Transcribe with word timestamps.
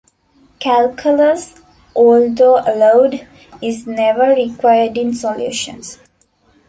Calculus, 0.59 1.61
although 1.95 2.57
allowed, 2.57 3.27
is 3.61 3.85
never 3.85 4.29
required 4.33 4.97
in 4.97 5.13
solutions. 5.13 5.99